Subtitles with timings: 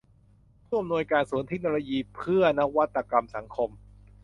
[0.65, 3.69] ผู้อำนวยการศูนย์เทคโนโลยีเพื่อนวัตกรรมสังคม